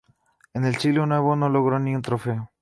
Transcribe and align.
En 0.55 0.65
el 0.65 0.77
siglo 0.77 1.05
nuevo 1.05 1.35
no 1.35 1.47
logró 1.47 1.77
ni 1.79 1.95
un 1.95 2.01
trofeo. 2.01 2.51